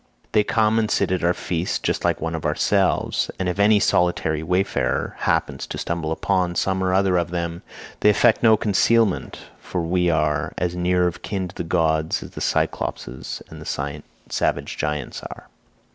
[0.31, 3.59] They come and sit at our feasts just like one of our selves, and if
[3.59, 7.61] any solitary wayfarer happens to stumble upon some one or other of them,
[7.99, 12.31] they affect no concealment, for we are as near of kin to the gods as
[12.31, 15.45] the Cyclopes and the savage giants are."